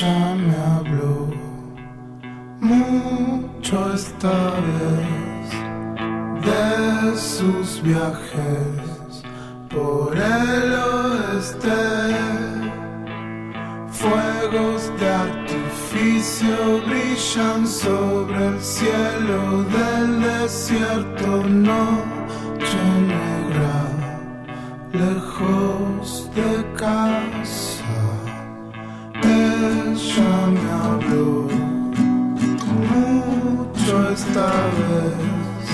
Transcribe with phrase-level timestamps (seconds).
[0.00, 1.26] Ella me habló
[2.60, 5.50] mucho esta vez
[6.46, 9.24] de sus viajes
[9.68, 12.14] por el oeste.
[13.90, 23.82] Fuegos de artificio brillan sobre el cielo del desierto, noche negra,
[24.92, 27.37] lejos de casa.
[30.00, 31.48] Habló
[32.86, 35.66] mucho esta vez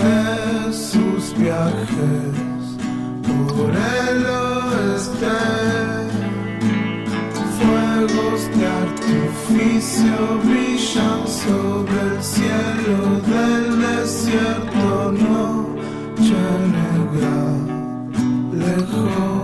[0.00, 2.32] de sus viajes
[3.22, 3.70] por
[4.08, 5.36] el oeste.
[7.58, 16.40] Fuegos de artificio brillan sobre el cielo del desierto, noche
[16.72, 17.36] negra,
[18.52, 19.35] lejos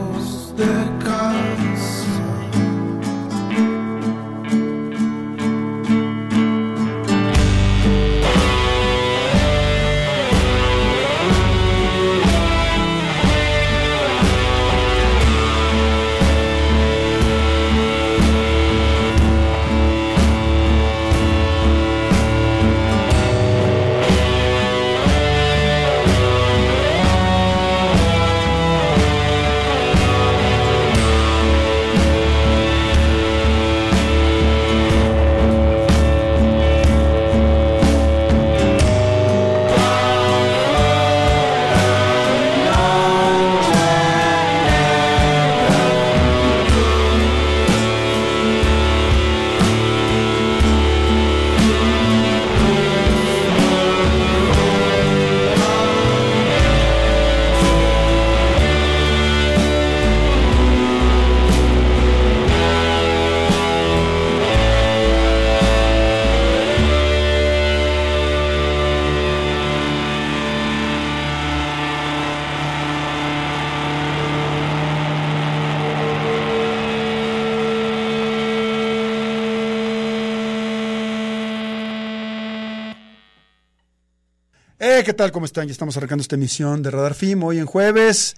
[85.05, 85.33] ¿qué tal?
[85.33, 85.67] ¿Cómo están?
[85.67, 88.37] Ya estamos arrancando esta emisión de Radar FIM hoy en jueves.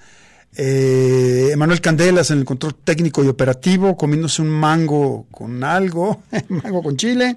[0.56, 6.82] Eh, Emanuel Candelas en el control técnico y operativo, comiéndose un mango con algo, mango
[6.82, 7.36] con chile.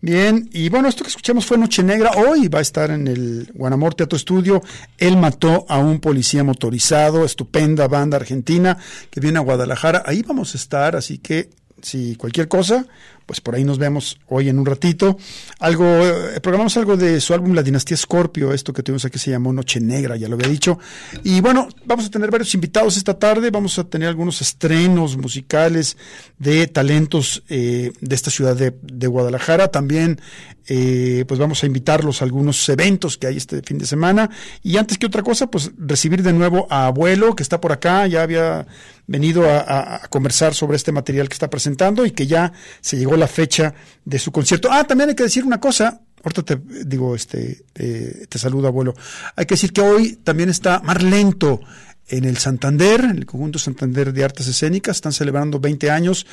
[0.00, 2.12] Bien, y bueno, esto que escuchamos fue Noche Negra.
[2.16, 4.62] Hoy va a estar en el Guanamor Teatro Estudio.
[4.96, 8.78] Él mató a un policía motorizado, estupenda banda argentina
[9.10, 10.04] que viene a Guadalajara.
[10.06, 11.50] Ahí vamos a estar, así que
[11.82, 12.86] si cualquier cosa,
[13.26, 15.16] pues por ahí nos vemos hoy en un ratito.
[15.58, 19.30] Algo, eh, programamos algo de su álbum La Dinastía Scorpio, esto que tuvimos aquí se
[19.30, 20.78] llamó Noche Negra, ya lo había dicho.
[21.22, 25.96] Y bueno, vamos a tener varios invitados esta tarde, vamos a tener algunos estrenos musicales
[26.38, 29.68] de talentos eh, de esta ciudad de, de Guadalajara.
[29.68, 30.20] También,
[30.66, 34.30] eh, pues vamos a invitarlos a algunos eventos que hay este fin de semana.
[34.62, 38.06] Y antes que otra cosa, pues recibir de nuevo a Abuelo, que está por acá,
[38.06, 38.66] ya había
[39.06, 43.26] venido a, conversar sobre este material que está presentando y que ya se llegó la
[43.26, 43.74] fecha
[44.04, 44.68] de su concierto.
[44.70, 46.00] Ah, también hay que decir una cosa.
[46.24, 48.94] Ahorita te digo, este, eh, te saludo, abuelo.
[49.34, 51.60] Hay que decir que hoy también está Mar Lento
[52.08, 56.26] en el Santander, en el conjunto Santander de Artes Escénicas, están celebrando 20 años.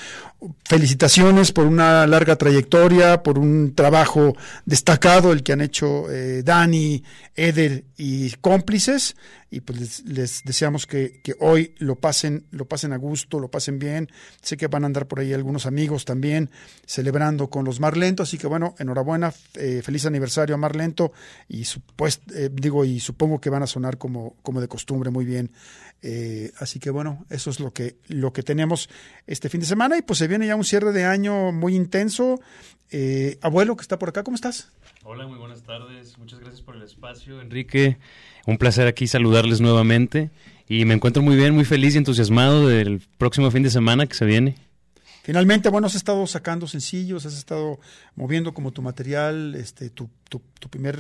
[0.66, 4.36] Felicitaciones por una larga trayectoria, por un trabajo
[4.66, 7.04] destacado, el que han hecho eh, Dani,
[7.36, 9.16] Eder y cómplices.
[9.52, 13.80] Y pues les, deseamos que, que, hoy lo pasen, lo pasen a gusto, lo pasen
[13.80, 14.10] bien.
[14.42, 16.50] Sé que van a andar por ahí algunos amigos también
[16.86, 21.12] celebrando con los Marlento, así que bueno, enhorabuena, eh, feliz aniversario a Marlento
[21.48, 21.64] y
[21.96, 25.52] pues, eh, digo, y supongo que van a sonar como, como de costumbre muy bien.
[26.02, 28.90] Eh, así que bueno, eso es lo que, lo que tenemos
[29.28, 32.40] este fin de semana y pues se viene ya un cierre de año muy intenso.
[32.92, 34.70] Eh, abuelo, que está por acá, ¿cómo estás?
[35.12, 36.20] Hola, muy buenas tardes.
[36.20, 37.98] Muchas gracias por el espacio, Enrique.
[38.46, 40.30] Un placer aquí saludarles nuevamente
[40.68, 44.14] y me encuentro muy bien, muy feliz y entusiasmado del próximo fin de semana que
[44.14, 44.56] se viene.
[45.24, 47.80] Finalmente, bueno, has estado sacando sencillos, has estado
[48.16, 51.00] moviendo como tu material, este, tu, tu, tu primer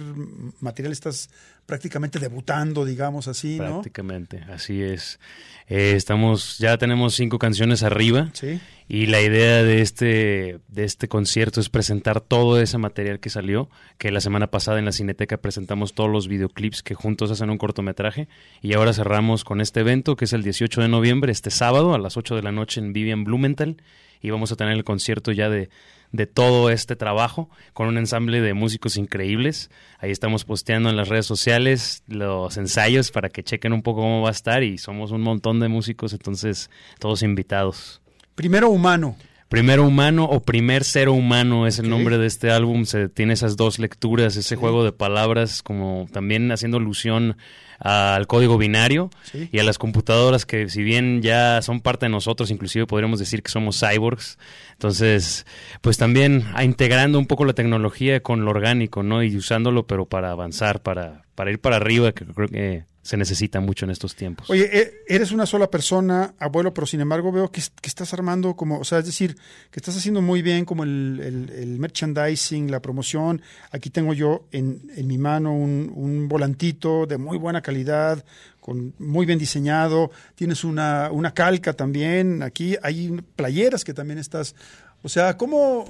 [0.60, 1.30] material, estás
[1.66, 3.74] prácticamente debutando, digamos así, ¿no?
[3.74, 5.20] Prácticamente, así es.
[5.68, 8.32] Eh, estamos, ya tenemos cinco canciones arriba.
[8.34, 8.60] Sí.
[8.88, 13.70] Y la idea de este, de este concierto es presentar todo ese material que salió,
[14.00, 17.60] que la semana pasada en la Cineteca presentamos todos los videoclips que juntos hacen un
[17.60, 18.28] cortometraje.
[18.64, 22.00] Y ahora cerramos con este evento, que es el 18 de noviembre, este sábado a
[22.00, 23.78] las 8 de la noche en Vivian Blumenthal.
[24.22, 25.70] Y vamos a tener el concierto ya de,
[26.12, 29.70] de todo este trabajo con un ensamble de músicos increíbles.
[30.00, 34.22] Ahí estamos posteando en las redes sociales los ensayos para que chequen un poco cómo
[34.22, 36.70] va a estar y somos un montón de músicos, entonces
[37.00, 38.02] todos invitados.
[38.36, 39.16] Primero humano.
[39.50, 42.86] Primero humano o primer ser humano es el nombre de este álbum.
[42.86, 47.36] Se tiene esas dos lecturas, ese juego de palabras, como también haciendo alusión
[47.80, 49.50] al código binario Sí.
[49.52, 53.42] y a las computadoras que si bien ya son parte de nosotros, inclusive podríamos decir
[53.42, 54.38] que somos cyborgs.
[54.74, 55.46] Entonces,
[55.82, 59.24] pues también a- integrando un poco la tecnología con lo orgánico, ¿no?
[59.24, 63.60] Y usándolo, pero para avanzar, para, para ir para arriba, que creo que se necesita
[63.60, 64.50] mucho en estos tiempos.
[64.50, 68.56] Oye, e- eres una sola persona, abuelo, pero sin embargo veo que, que estás armando
[68.56, 69.36] como, o sea, es decir,
[69.72, 73.42] que estás haciendo muy bien como el, el- el merchandising, la promoción.
[73.72, 78.24] Aquí tengo yo en, en mi mano un, un volantito de muy buena calidad,
[78.60, 80.12] con muy bien diseñado.
[80.36, 82.44] Tienes una, una calca también.
[82.44, 84.56] Aquí hay playeras que también estás.
[85.02, 85.86] O sea, ¿cómo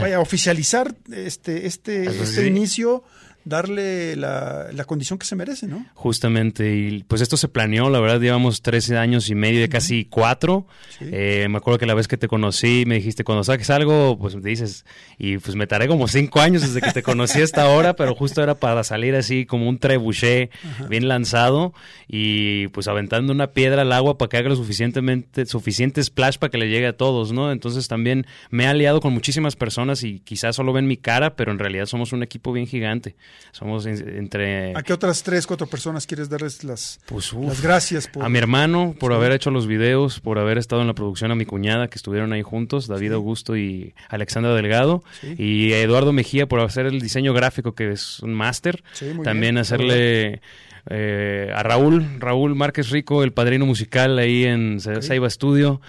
[0.00, 2.46] vaya a oficializar este, este, este sí.
[2.46, 3.04] inicio?
[3.44, 5.86] Darle la, la condición que se merece, ¿no?
[5.94, 10.04] Justamente, y pues esto se planeó, la verdad llevamos 13 años y medio, de casi
[10.04, 10.66] cuatro.
[10.98, 11.06] Sí.
[11.10, 14.36] Eh, me acuerdo que la vez que te conocí me dijiste, cuando saques algo, pues
[14.36, 14.84] me dices,
[15.18, 18.42] y pues me tardé como cinco años desde que te conocí hasta ahora, pero justo
[18.42, 20.50] era para salir así como un trebuchet
[20.88, 21.72] bien lanzado
[22.08, 26.50] y pues aventando una piedra al agua para que haga lo suficientemente, suficiente splash para
[26.50, 27.52] que le llegue a todos, ¿no?
[27.52, 31.52] Entonces también me he aliado con muchísimas personas y quizás solo ven mi cara, pero
[31.52, 33.16] en realidad somos un equipo bien gigante.
[33.52, 34.76] Somos en- entre...
[34.76, 37.48] ¿A qué otras tres, cuatro personas quieres darles las, Pues, uf.
[37.48, 39.16] las gracias por A mi hermano por Sí.
[39.16, 42.32] haber hecho los videos, por haber estado en la producción, a mi cuñada que estuvieron
[42.32, 45.34] ahí juntos, David Augusto y Alexandra Delgado, Sí.
[45.36, 48.82] y a Eduardo Mejía por hacer el diseño gráfico que es un máster.
[49.24, 50.40] También bien, hacerle
[50.88, 54.80] eh, a Raúl, Raúl Márquez Rico, el padrino musical ahí en.
[54.80, 55.80] Saiba Studio.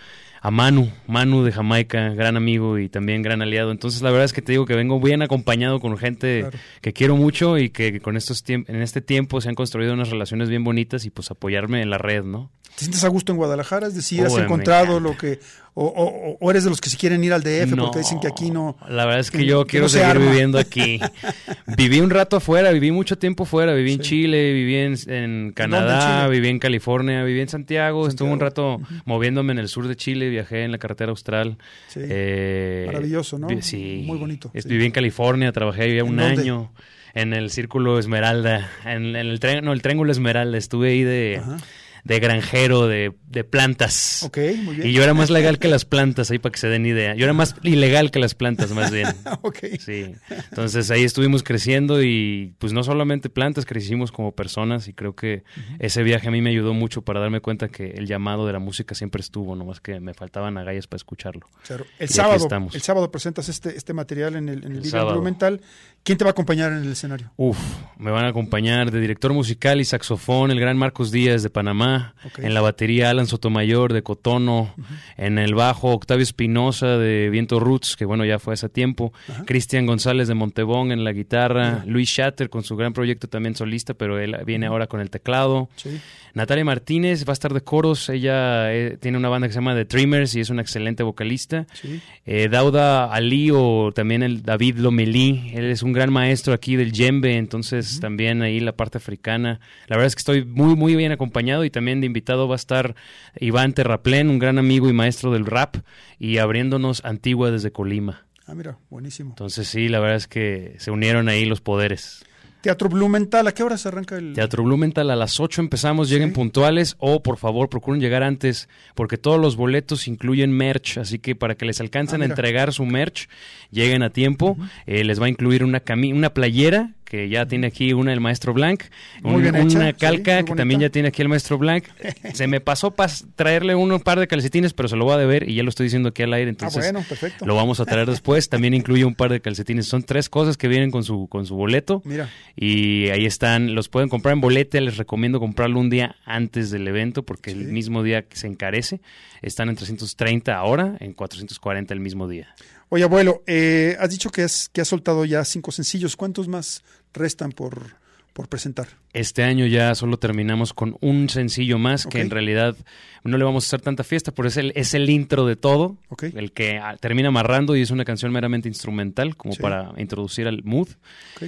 [0.44, 3.70] A Manu, Manu de Jamaica, gran amigo y también gran aliado.
[3.72, 6.58] Entonces, la verdad es que te digo que vengo bien acompañado con gente Claro.
[6.82, 10.50] que quiero mucho y que con estos en este tiempo se han construido unas relaciones
[10.50, 12.50] bien bonitas y pues apoyarme en la red, ¿no?
[12.76, 13.86] ¿Te sientes a gusto en Guadalajara?
[13.88, 15.40] Es decir, Oh, ¿has me encontrado lo que...
[15.74, 18.28] O, o- o eres de los que se quieren ir al DF porque dicen que
[18.28, 18.76] aquí no...
[18.90, 20.30] La verdad es que que- yo que quiero no se seguir arma.
[20.30, 21.00] viviendo aquí.
[21.78, 24.00] viví un rato afuera, viví mucho tiempo fuera, viví en.
[24.02, 25.14] Chile, viví en, en dónde
[25.48, 29.88] en Canadá, viví en California, viví en Santiago, estuve un rato moviéndome en el sur
[29.88, 31.58] de Chile, viajé en la carretera austral.
[31.88, 32.02] Sí.
[32.04, 33.48] Eh, Maravilloso, ¿no?
[33.62, 34.04] Sí.
[34.06, 34.70] Muy bonito, Es- sí.
[34.70, 36.42] Viví en California, trabajé ahí un dónde?
[36.42, 36.72] año
[37.14, 41.58] en el Círculo Esmeralda, en, en el, no, el Triángulo Esmeralda, estuve ahí de, Ajá.
[42.04, 44.24] De granjero, de, de plantas.
[44.24, 44.88] Ok, muy bien.
[44.88, 47.16] Y yo era más legal que las plantas, ahí para que se den idea.
[47.16, 49.08] Yo era más ilegal que las plantas, más bien.
[49.42, 49.58] ok.
[49.80, 50.14] Sí.
[50.50, 55.44] Entonces ahí estuvimos creciendo y pues no solamente plantas, crecimos como personas y creo que
[55.80, 58.60] ese viaje a mí me ayudó mucho para darme cuenta que el llamado de la
[58.60, 61.48] música siempre estuvo, nomás que me faltaban agallas para escucharlo.
[61.66, 61.86] Claro.
[62.00, 62.76] El sábado, estamos.
[62.76, 65.62] el sábado presentas este, este material en el, en el, El video documental.
[66.04, 67.32] ¿Quién te va a acompañar en el escenario?
[67.38, 67.60] Uf,
[67.98, 71.91] me van a acompañar de director musical y saxofón el gran Marcos Díaz de Panamá,
[72.38, 74.74] En la batería Alan Sotomayor de Cotono,
[75.18, 79.14] en el bajo Octavio Espinosa de Viento Roots, que bueno, ya fue hace tiempo,
[79.46, 83.94] Cristian González de Montebón en la guitarra, Luis Shatter con su gran proyecto también solista,
[83.94, 85.70] pero él viene ahora con el teclado.
[85.76, 86.00] Sí.
[86.34, 89.76] Natalia Martínez va a estar de coros, ella eh, tiene una banda que se llama
[89.76, 91.68] The Dreamers y es una excelente vocalista.
[91.74, 92.00] Sí.
[92.26, 96.92] Eh, Dauda Ali o también el David Lomelí, él es un gran maestro aquí del
[96.92, 99.60] djembe, entonces también ahí la parte africana.
[99.88, 102.58] La verdad es que estoy muy, muy bien acompañado y también de invitado va a
[102.58, 102.96] estar
[103.40, 105.78] Iván Terraplén, un gran amigo y maestro del rap
[106.20, 108.26] y abriéndonos Antigua desde Colima.
[108.48, 109.30] Ah, mira, buenísimo.
[109.32, 112.24] Entonces sí, la verdad es que se unieron ahí los poderes.
[112.62, 114.34] Teatro Blumenthal, ¿a qué hora se arranca el...?
[114.34, 119.18] Teatro Blumenthal a las 8 empezamos, lleguen puntuales o por favor procuren llegar antes porque
[119.18, 122.86] todos los boletos incluyen merch, así que para que les alcancen Ah, a entregar su
[122.86, 123.28] merch,
[123.72, 127.68] lleguen a tiempo, Eh, les va a incluir una cami una playera que ya tiene
[127.68, 128.84] aquí una el maestro Blanc,
[129.22, 131.84] un- hecha, una sí, calca que también ya tiene aquí el maestro Blanc.
[132.34, 135.50] Se me pasó pas- traerle un par de calcetines, pero se lo voy a deber
[135.50, 137.46] y ya lo estoy diciendo aquí al aire, entonces ah, bueno, perfecto.
[137.46, 138.48] lo vamos a traer después.
[138.48, 139.88] También incluye un par de calcetines.
[139.88, 142.02] Son tres cosas que vienen con su, con su boleto.
[142.06, 146.72] Mira, Y ahí están, los pueden comprar en bolete, les recomiendo comprarlo un día antes
[146.72, 147.58] del evento porque Sí.
[147.60, 149.02] el mismo día que se encarece.
[149.42, 152.56] Están en 330 ahora, en 440 el mismo día.
[152.92, 156.16] Oye abuelo, eh, has dicho que has, que has soltado ya cinco sencillos.
[156.16, 156.84] ¿Cuántos más
[157.14, 157.96] restan por,
[158.34, 158.88] por presentar?
[159.14, 162.76] Este año ya solo terminamos con un sencillo más que en realidad
[163.24, 165.98] no le vamos a hacer tanta fiesta, pero es el, es el intro de todo,
[166.22, 169.62] el que ah, termina amarrando y es una canción meramente instrumental como Sí.
[169.62, 170.90] para introducir al mood.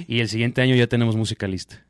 [0.08, 1.83] Y el siguiente año ya tenemos música lista.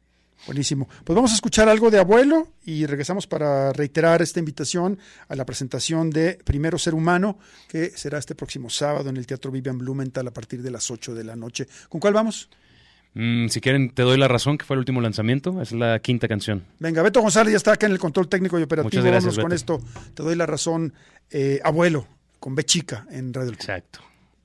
[0.46, 0.88] Buenísimo.
[1.04, 4.98] Pues vamos a escuchar algo de abuelo y regresamos para reiterar esta invitación
[5.28, 9.50] a la presentación de Primero Ser Humano, que será este próximo sábado en el Teatro
[9.50, 11.66] Vivian Blumenthal a partir de las 8 de la noche.
[11.88, 12.50] ¿Con cuál vamos?
[13.14, 15.62] Mm, si quieren, te doy la razón, que fue el último lanzamiento.
[15.62, 16.64] Es la quinta canción.
[16.78, 18.90] Venga, Beto González ya está acá en el control técnico y operativo.
[18.90, 20.12] Muchas gracias, Vámonos con esto.
[20.14, 20.92] Te doy la razón,
[21.30, 22.06] eh, abuelo,
[22.40, 23.54] con B chica en Radio El.
[23.54, 24.00] Exacto.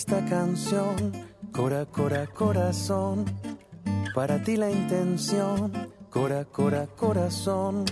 [0.04, 0.94] esta canción.
[1.50, 3.24] Cora, cora, corazón,
[4.14, 5.72] para ti la intención.
[6.10, 7.86] Cora, cora, corazón,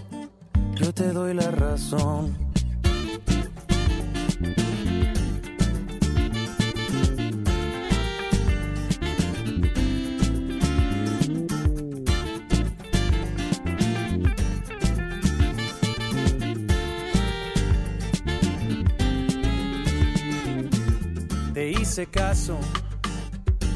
[0.74, 2.51] yo te doy la razón.
[21.92, 22.58] Hice caso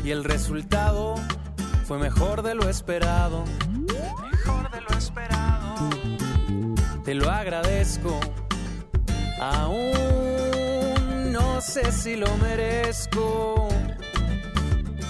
[0.02, 1.16] y el resultado
[1.84, 3.44] fue mejor de lo esperado.
[3.68, 5.90] Mejor de lo esperado.
[7.04, 8.18] Te lo agradezco.
[9.38, 13.68] Aún no sé si lo merezco.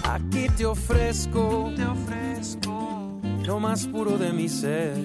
[0.03, 4.97] Aquí te ofrezco, te ofrezco lo más puro de mi ser,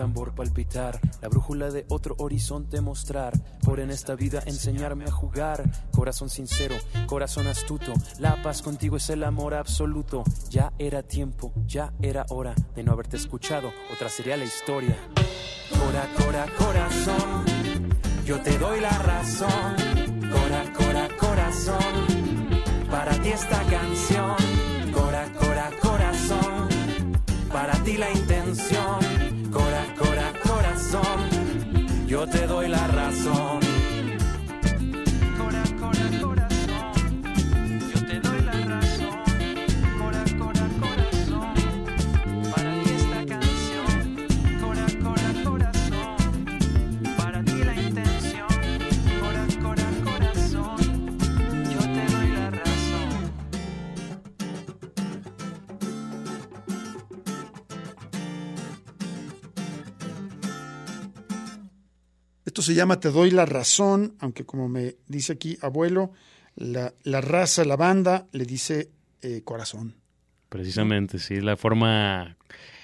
[0.00, 5.62] tambor palpitar, la brújula de otro horizonte mostrar, por en esta vida enseñarme a jugar.
[5.92, 10.24] Corazón sincero, corazón astuto, la paz contigo es el amor absoluto.
[10.48, 14.96] Ya era tiempo, ya era hora de no haberte escuchado, otra sería la historia.
[15.68, 17.44] Cora, cora, corazón,
[18.24, 19.76] yo te doy la razón.
[20.32, 22.06] Cora, cora, corazón,
[22.90, 24.36] para ti esta canción.
[24.94, 26.68] Cora, cora, corazón,
[27.52, 28.99] para ti la intención.
[62.60, 66.12] Esto se llama Te doy la razón, aunque como me dice aquí abuelo,
[66.56, 68.90] la, la raza, la banda, le dice
[69.22, 69.94] eh, corazón.
[70.50, 72.36] Precisamente, sí, es la forma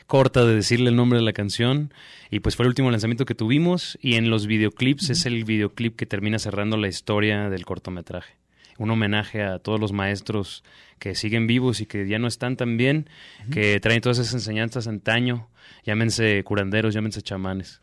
[0.07, 1.93] corta de decirle el nombre de la canción.
[2.31, 3.99] Y pues fue el último lanzamiento que tuvimos.
[4.01, 8.39] Y en los videoclips es el videoclip que termina cerrando la historia del cortometraje.
[8.79, 10.65] un homenaje a todos los maestros
[10.99, 13.11] que siguen vivos y que ya no están tan bien,
[13.51, 15.51] que traen todas esas enseñanzas antaño,
[15.85, 17.83] llámense curanderos, llámense chamanes,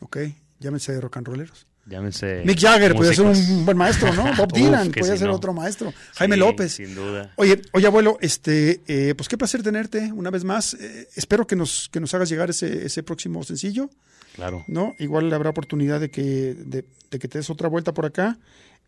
[0.00, 0.18] Ok,
[0.64, 1.66] llámense rock and rolleros.
[1.86, 2.42] llámense...
[2.44, 4.24] Mick Jagger podía ser un buen maestro, ¿no?
[4.36, 5.34] Bob Uf, Dylan si ser no.
[5.34, 5.92] otro maestro.
[6.14, 6.72] Jaime Sí, López.
[6.72, 7.32] Sin duda.
[7.36, 10.74] Oye, oye, abuelo, este, eh, pues qué placer tenerte una vez más.
[10.74, 13.90] Eh, espero que nos, que nos hagas llegar ese, ese próximo sencillo,
[14.34, 14.64] Claro.
[14.66, 14.94] ¿no?
[14.98, 18.38] Igual habrá oportunidad de que, de, de que te des otra vuelta por acá.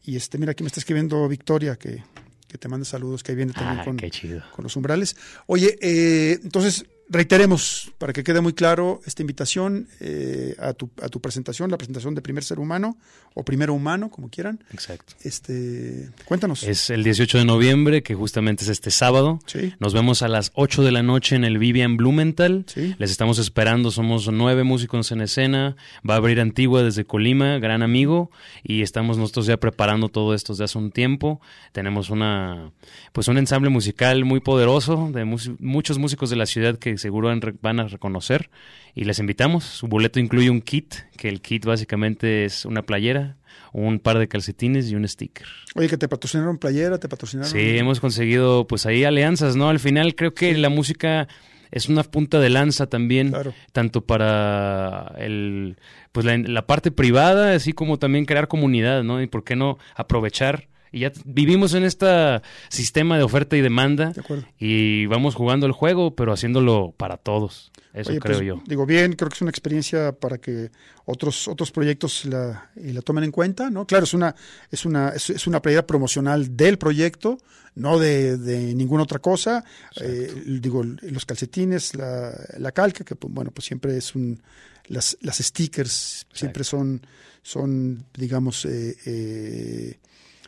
[0.03, 2.03] Y este, mira, aquí me está escribiendo Victoria, que,
[2.49, 5.17] que te manda saludos, que ahí viene también Ah, con, con los umbrales.
[5.47, 11.09] Oye, eh, entonces reiteremos, para que quede muy claro, esta invitación eh, a, tu, a
[11.09, 12.97] tu presentación, la presentación de Primer Ser Humano,
[13.35, 14.65] o Primero Humano, como quieran.
[14.73, 15.13] Exacto.
[15.23, 16.63] Este, cuéntanos.
[16.63, 19.41] Es el 18 de noviembre, que justamente es este sábado.
[19.47, 19.75] Sí.
[19.79, 22.65] Nos vemos a las 8 de la noche en el Vivian Blumenthal.
[22.67, 22.95] Sí.
[22.99, 25.77] Les estamos esperando, somos nueve músicos en escena.
[26.09, 28.31] Va a abrir Antigua desde Colima, gran amigo.
[28.65, 31.41] Y estamos nosotros ya preparando todo esto desde hace un tiempo.
[31.73, 32.73] Tenemos una,
[33.13, 37.29] pues un ensamble musical muy poderoso de mus- muchos músicos de la ciudad que seguro
[37.63, 38.51] van, a reconocer.
[38.95, 39.65] Y les invitamos.
[39.65, 43.37] Su boleto incluye un kit, que el kit básicamente es una playera,
[43.73, 45.47] un par de calcetines y un sticker.
[45.75, 47.51] Oye, que te patrocinaron playera, te patrocinaron.
[47.51, 49.69] Sí, hemos conseguido pues ahí alianzas, ¿no?
[49.69, 51.29] Al final creo que la música
[51.71, 53.53] es una punta de lanza también, Claro.
[53.73, 55.77] tanto para el
[56.13, 59.21] pues la, la parte privada, así como también crear comunidad, ¿no?
[59.21, 64.13] Y por qué no aprovechar y ya vivimos en este sistema de oferta y demanda
[64.13, 64.47] De acuerdo.
[64.59, 67.71] y vamos jugando el juego, pero haciéndolo para todos.
[67.93, 68.63] Eso Oye, creo pues, yo.
[68.67, 70.71] Digo bien, creo que es una experiencia para que
[71.05, 73.87] otros otros proyectos la, y la tomen en cuenta, ¿no?
[73.87, 74.35] Claro, es una
[74.71, 77.39] es una es, es una playera promocional del proyecto,
[77.75, 79.65] no de, de ninguna otra cosa.
[80.01, 84.41] Eh, digo, los calcetines, la, la calca, que pues, bueno, pues siempre es un
[84.89, 87.07] las, las stickers siempre son
[87.43, 89.99] son digamos eh, eh,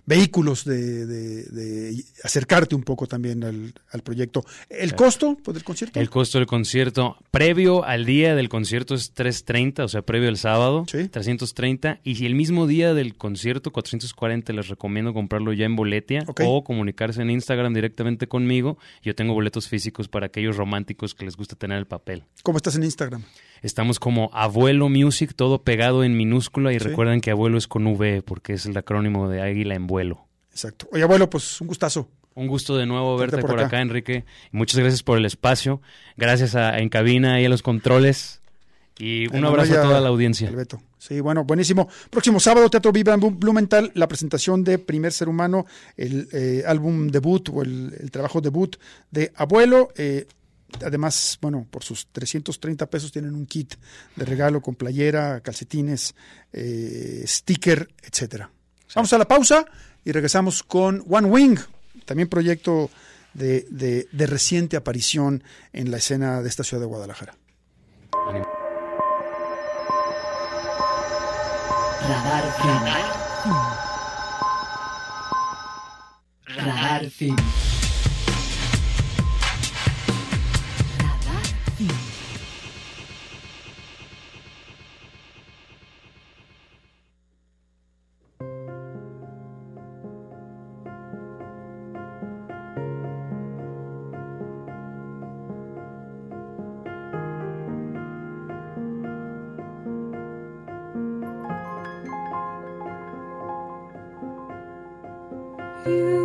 [0.09, 4.45] vehículos de, de- de acercarte un poco también al, al proyecto.
[4.71, 6.01] ¿El costo pues, del concierto?
[6.01, 10.39] El costo del concierto previo al día del concierto es 330, o sea, previo al
[10.39, 11.09] sábado, Sí.
[11.09, 12.01] 330.
[12.05, 16.65] Y si el mismo día del concierto, 440, les recomiendo comprarlo ya en Boletia o
[16.65, 18.79] comunicarse en Instagram directamente conmigo.
[19.03, 22.25] Yo tengo boletos físicos para aquellos románticos que les gusta tener el papel.
[22.43, 23.23] ¿Cómo estás en Instagram?
[23.63, 26.73] Estamos como Abuelo Music, todo pegado en minúscula.
[26.73, 26.85] Y Sí.
[26.89, 30.27] recuerden que abuelo es con V, porque es el acrónimo de Águila en vuelo.
[30.51, 30.89] Exacto.
[30.93, 32.09] Oye, abuelo, pues un gustazo.
[32.35, 33.67] Un gusto de nuevo Verte verte por por, acá.
[33.79, 33.81] acá.
[33.83, 34.25] Enrique.
[34.53, 35.81] Muchas gracias por el espacio.
[36.17, 38.41] Gracias a En Cabina y a los controles.
[39.01, 40.51] Y un abrazo a toda la audiencia.
[40.51, 40.81] Beto.
[40.99, 41.89] Sí, bueno, buenísimo.
[42.11, 46.65] Próximo sábado, Teatro Viva en Blu- Blumenthal, la presentación de Primer Ser Humano, el eh,
[46.67, 48.75] álbum debut o el, el trabajo debut
[49.13, 49.91] de Abuelo.
[49.97, 50.27] Eh,
[50.85, 53.75] además, bueno, por sus 330 pesos tienen un kit
[54.17, 56.15] de regalo con playera, calcetines,
[56.53, 58.51] eh, sticker, etcétera.
[58.95, 59.65] Vamos a la pausa
[60.05, 61.59] y regresamos con One Wing,
[62.05, 62.91] también proyecto
[63.35, 67.35] de, de- de reciente aparición en la escena de esta ciudad de Guadalajara.
[72.09, 72.85] Radar Film.
[76.57, 77.37] Radar Film.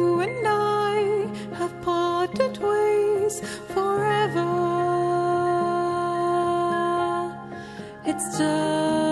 [0.04, 3.40] You and I have parted ways
[3.74, 4.50] forever.
[8.06, 9.03] It's just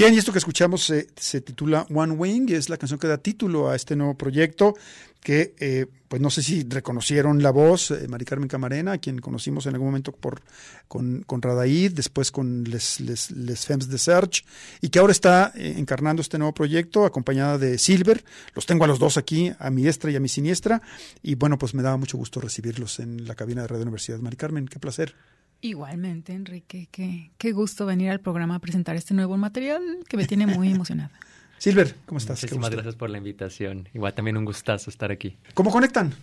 [0.00, 3.18] Bien, y esto que escuchamos se, se titula One Wing es la canción que da
[3.18, 4.74] título a este nuevo proyecto
[5.20, 9.18] que, eh, pues no sé si reconocieron la voz, eh, Mari Carmen Camarena, a quien
[9.18, 10.40] conocimos en algún momento por,
[10.88, 14.42] con, con Radaid, después con Les, Les, Les Femmes de Search,
[14.80, 18.24] y que ahora está eh, encarnando este nuevo proyecto acompañada de Silver.
[18.54, 20.80] Los tengo a los dos aquí, a mi diestra y a mi siniestra,
[21.22, 24.18] y bueno, pues me daba mucho gusto recibirlos en la cabina de Radio Universidad.
[24.20, 25.14] Mari Carmen, qué placer.
[25.62, 30.26] Igualmente, Enrique, qué, qué gusto venir al programa a presentar este nuevo material que me
[30.26, 31.10] tiene muy emocionada.
[31.58, 32.42] Silver, ¿cómo estás?
[32.42, 33.86] Muchísimas gracias por la invitación.
[33.92, 35.36] Igual también un gustazo estar aquí.
[35.52, 36.14] ¿Cómo conectan?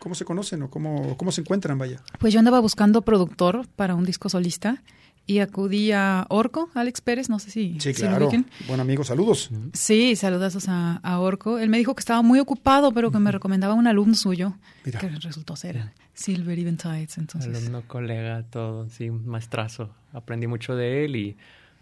[0.00, 2.02] ¿Cómo se conocen o cómo, cómo se encuentran, vaya?
[2.18, 4.82] Pues yo andaba buscando productor para un disco solista
[5.30, 8.30] y acudí a Orco, Alex Pérez, no sé si, Sí, si lo claro.
[8.66, 9.50] Buen amigo, saludos.
[9.72, 11.58] Sí, saludazos a, a Orco.
[11.58, 14.98] Él me dijo que estaba muy ocupado, pero que me recomendaba un alumno suyo, Mira.
[14.98, 17.18] que resultó ser Silver Eventides.
[17.18, 19.90] Entonces, Alumno, colega, todo, sí, un maestrazo.
[20.12, 21.36] Aprendí mucho de él y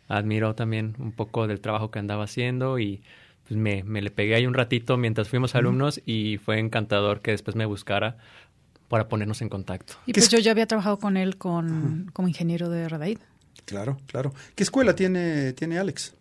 [0.09, 3.03] admiro también un poco del trabajo que andaba haciendo y
[3.47, 7.31] pues me, me le pegué ahí un ratito mientras fuimos alumnos y fue encantador que
[7.31, 8.19] después me buscara
[8.89, 9.95] para ponernos en contacto.
[10.07, 13.19] y ¿Qué pues es- yo ya había trabajado con él con, como ingeniero de Radaid.
[13.69, 14.33] Claro, claro.
[14.55, 16.15] ¿Qué escuela tiene, tiene Alex?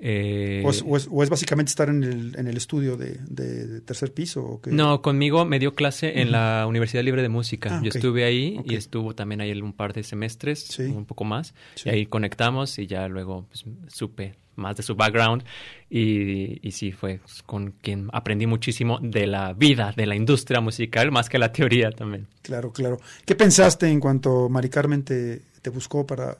[0.00, 3.18] Eh, ¿O, es, o es- o es básicamente estar en el, en el estudio de,
[3.28, 4.42] de- de tercer piso?
[4.44, 4.70] ¿o qué?
[4.70, 7.78] No, conmigo me dio clase en la Universidad Libre de Música.
[7.78, 10.82] Ah, Yo estuve ahí y estuvo también ahí un par de semestres, Sí.
[10.84, 11.52] un poco más.
[11.74, 11.88] Sí.
[11.88, 15.42] Y ahí conectamos y ya luego pues, supe más de su background.
[15.90, 21.10] Y, y sí, fue con quien aprendí muchísimo de la vida, de la industria musical,
[21.10, 22.28] más que la teoría también.
[22.42, 22.98] Claro, claro.
[23.24, 26.36] ¿Qué pensaste en cuanto Mari Carmen te, te buscó para,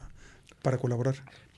[0.62, 1.16] para colaborar?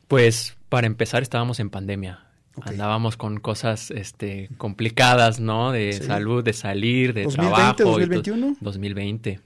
[0.09, 2.25] Pues para empezar estábamos en pandemia.
[2.63, 5.71] Andábamos con cosas este, complicadas, ¿no?
[5.73, 6.05] De Sí.
[6.05, 7.73] salud, de salir, de 2020, trabajo.
[7.73, 7.91] y todo.
[7.93, 8.57] 2021?
[8.61, 9.41] 2020.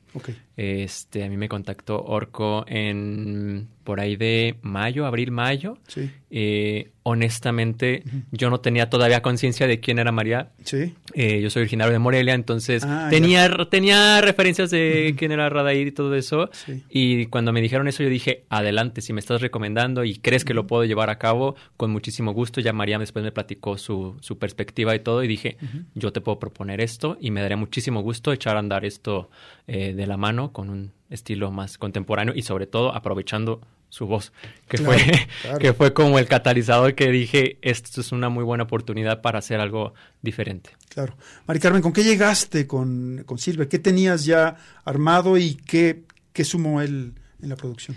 [0.57, 5.77] Este, a mí me contactó Orco en por ahí de mayo, abril, mayo.
[5.89, 10.51] Sí, Eh, honestamente, yo no tenía todavía conciencia de quién era María.
[10.65, 10.95] sí.
[11.15, 15.87] Eh, yo soy originario de Morelia, entonces Ah, tenía, tenía referencias de quién era Radair
[15.87, 16.51] y todo eso.
[16.53, 16.83] Sí.
[16.91, 20.55] Y cuando me dijeron eso, yo dije, adelante, si me estás recomendando y crees que
[20.55, 22.61] lo puedo llevar a cabo, con muchísimo gusto.
[22.61, 25.57] Ya María después me platicó su, su perspectiva y todo, y dije,
[25.95, 29.31] yo te puedo proponer esto y me daría muchísimo gusto echar a andar esto
[29.67, 34.33] eh, de la mano con un estilo más contemporáneo y sobre todo aprovechando su voz,
[34.69, 35.59] que, Claro, fue, claro.
[35.59, 39.61] que fue como el catalizador que dije, esto es una muy buena oportunidad para hacer
[39.61, 40.71] algo diferente.
[40.89, 41.17] Claro.
[41.47, 43.69] Mari Carmen, ¿con qué llegaste con, con Silver?
[43.69, 47.97] ¿Qué tenías ya armado y qué, qué sumó él en la producción?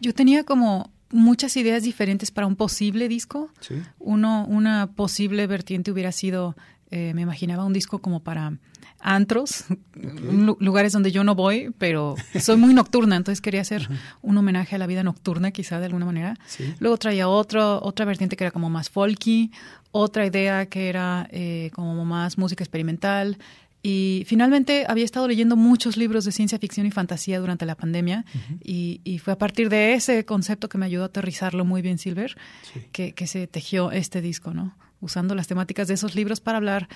[0.00, 3.50] Yo tenía como muchas ideas diferentes para un posible disco.
[3.60, 3.74] Sí.
[3.98, 6.56] Uno, una posible vertiente hubiera sido,
[6.92, 8.52] eh, me imaginaba un disco como para
[9.00, 9.64] antros,
[9.96, 13.88] lu- lugares donde yo no voy, pero soy muy nocturna, entonces quería hacer
[14.22, 16.36] un homenaje a la vida nocturna, quizá de alguna manera.
[16.46, 16.72] Sí.
[16.78, 19.50] Luego traía otro, otra vertiente que era como más folky,
[19.90, 23.38] otra idea que era eh, como más música experimental.
[23.84, 28.24] Y finalmente había estado leyendo muchos libros de ciencia ficción y fantasía durante la pandemia
[28.62, 31.98] y, y fue a partir de ese concepto que me ayudó a aterrizarlo muy bien
[31.98, 32.36] Silver
[32.72, 32.80] Sí.
[32.92, 34.76] que, que se tejió este disco, ¿no?
[35.02, 36.88] Usando las temáticas de esos libros para hablar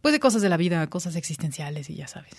[0.00, 2.32] pues de cosas de la vida, cosas existenciales y ya sabes.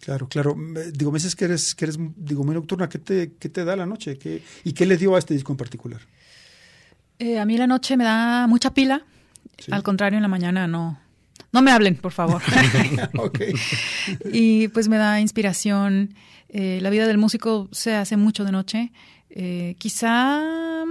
[0.00, 0.54] Claro, claro.
[0.92, 2.88] Digo, me dices que eres, que eres digo, muy nocturna.
[2.88, 4.16] ¿Qué te, qué te da la noche?
[4.16, 6.00] ¿Qué, ¿Y qué le dio a este disco en particular?
[7.18, 9.04] Eh, a mí la noche me da mucha pila,
[9.58, 9.72] Sí.
[9.72, 11.00] al contrario en la mañana no.
[11.50, 12.40] No me hablen, por favor.
[14.32, 16.14] y pues me da inspiración.
[16.48, 18.92] Eh, la vida del músico se hace mucho de noche.
[19.30, 20.84] Eh, quizá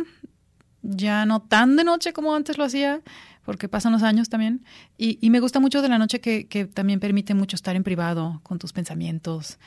[0.88, 3.02] ya no tan de noche como antes lo hacía,
[3.46, 4.64] porque pasan los años también.
[4.98, 7.84] Y, y me gusta mucho de la noche que, que también permite mucho estar en
[7.84, 9.58] privado con tus pensamientos.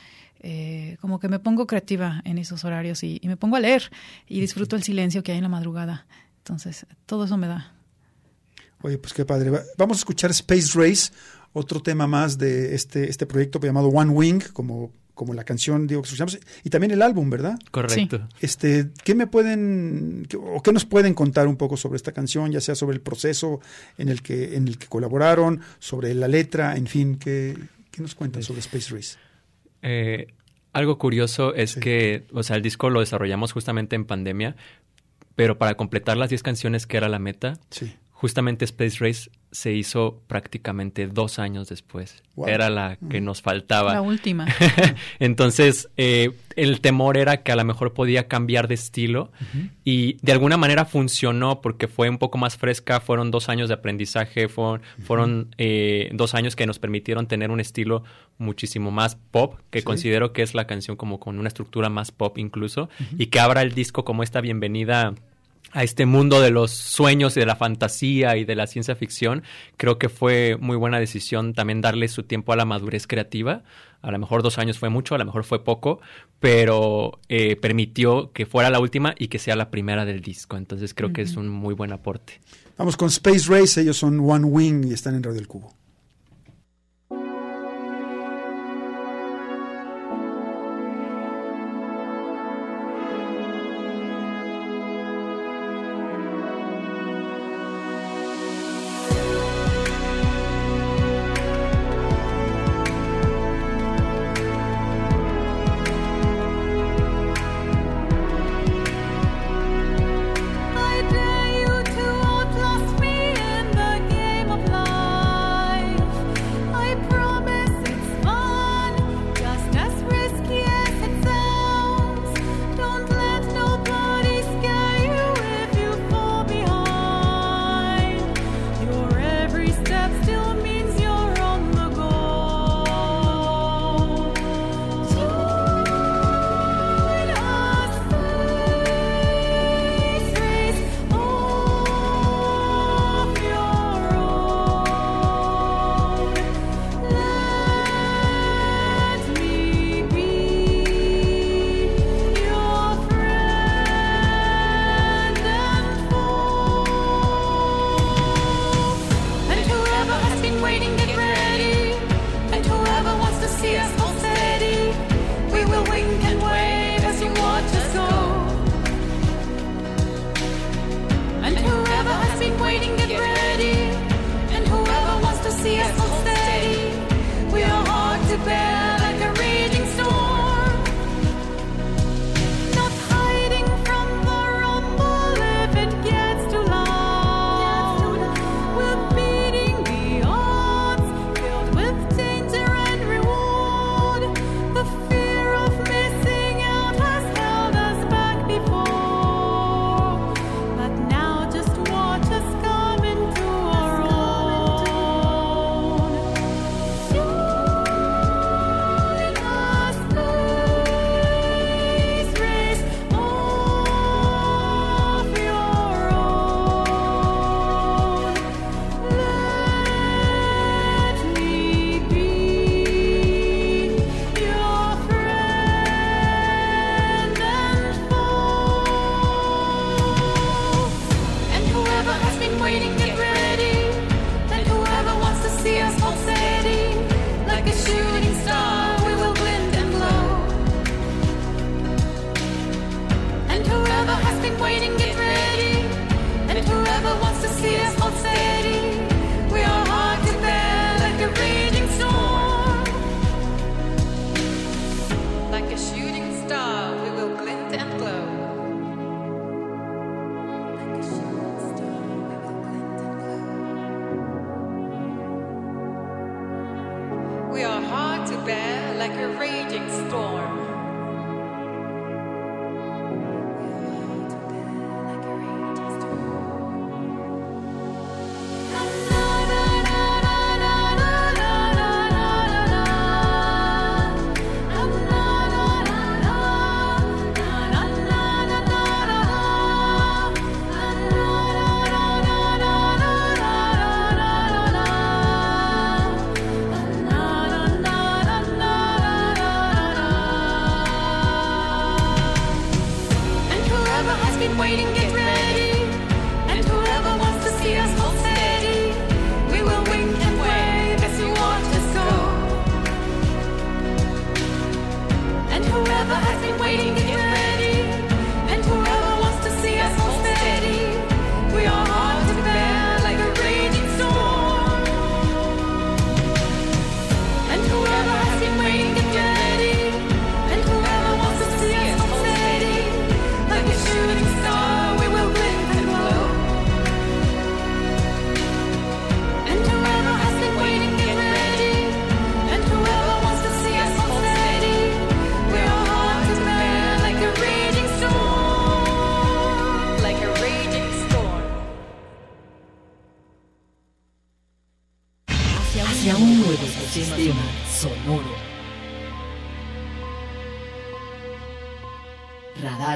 [0.43, 3.91] Eh, como que me pongo creativa en esos horarios y, y me pongo a leer
[4.27, 6.05] y disfruto el silencio que hay en la madrugada.
[6.39, 7.73] Entonces, todo eso me da.
[8.81, 9.51] Oye, pues qué padre.
[9.51, 11.11] Va- Vamos a escuchar Space Race,
[11.53, 16.01] otro tema más de este, este proyecto llamado One Wing, como, como la canción digo,
[16.01, 17.59] que escuchamos, y también el álbum, ¿verdad?
[17.69, 18.27] Correcto.
[18.39, 22.59] Este, ¿qué me pueden o qué nos pueden contar un poco sobre esta canción, ya
[22.59, 23.59] sea sobre el proceso
[23.99, 27.55] en el que en el que colaboraron, sobre la letra, en fin, qué,
[27.91, 29.17] qué nos cuentan sobre Space Race?
[29.83, 30.33] Eh,
[30.73, 31.79] algo curioso es Sí.
[31.81, 34.55] que, o sea, el disco lo desarrollamos justamente en pandemia,
[35.35, 37.93] pero para completar las 10 canciones que era la meta, Sí.
[38.21, 42.21] Justamente Space Race se hizo prácticamente dos años después.
[42.35, 42.47] Wow.
[42.47, 43.93] Era la que nos faltaba.
[43.93, 44.45] La última.
[45.19, 49.31] Entonces, eh, el temor era que a lo mejor podía cambiar de estilo
[49.83, 53.73] y de alguna manera funcionó porque fue un poco más fresca, fueron dos años de
[53.73, 58.03] aprendizaje, fueron, fueron eh, dos años que nos permitieron tener un estilo
[58.37, 59.85] muchísimo más pop, que Sí.
[59.85, 63.63] considero que es la canción como con una estructura más pop incluso, y que abra
[63.63, 65.15] el disco como esta bienvenida
[65.73, 69.43] a este mundo de los sueños y de la fantasía y de la ciencia ficción,
[69.77, 73.63] creo que fue muy buena decisión también darle su tiempo a la madurez creativa.
[74.01, 76.01] A lo mejor dos años fue mucho, a lo mejor fue poco,
[76.39, 80.57] pero eh, permitió que fuera la última y que sea la primera del disco.
[80.57, 82.41] Entonces creo que es un muy buen aporte.
[82.77, 85.80] Vamos con Space Race, ellos son One Wing y están en Radio El Cubo.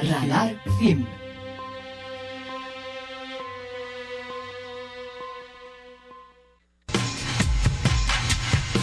[0.04, 1.06] Radar FIM.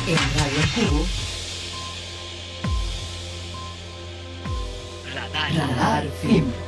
[0.09, 1.05] En Radio Cubo.
[5.15, 6.62] Radar, Radar FIM.